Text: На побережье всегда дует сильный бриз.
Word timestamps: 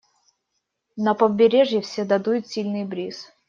На 0.95 1.13
побережье 1.13 1.81
всегда 1.81 2.17
дует 2.17 2.47
сильный 2.47 2.85
бриз. 2.85 3.27